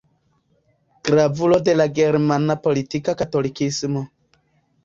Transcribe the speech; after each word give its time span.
Gravulo 1.09 1.59
de 1.69 1.75
la 1.77 1.87
germana 1.99 2.57
politika 2.65 3.17
katolikismo. 3.23 4.03